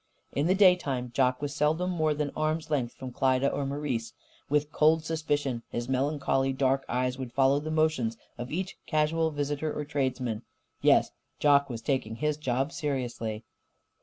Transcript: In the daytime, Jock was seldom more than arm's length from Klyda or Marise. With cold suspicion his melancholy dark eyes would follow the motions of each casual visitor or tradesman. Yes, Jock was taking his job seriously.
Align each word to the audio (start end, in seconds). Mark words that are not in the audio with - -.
In 0.31 0.47
the 0.47 0.55
daytime, 0.55 1.11
Jock 1.13 1.43
was 1.43 1.53
seldom 1.53 1.91
more 1.91 2.15
than 2.15 2.31
arm's 2.35 2.71
length 2.71 2.93
from 2.95 3.11
Klyda 3.11 3.51
or 3.53 3.67
Marise. 3.67 4.13
With 4.49 4.71
cold 4.71 5.05
suspicion 5.05 5.61
his 5.69 5.87
melancholy 5.87 6.53
dark 6.53 6.83
eyes 6.89 7.19
would 7.19 7.31
follow 7.31 7.59
the 7.59 7.69
motions 7.69 8.17
of 8.35 8.51
each 8.51 8.77
casual 8.87 9.29
visitor 9.29 9.71
or 9.71 9.85
tradesman. 9.85 10.41
Yes, 10.81 11.11
Jock 11.37 11.69
was 11.69 11.83
taking 11.83 12.15
his 12.15 12.37
job 12.37 12.71
seriously. 12.71 13.43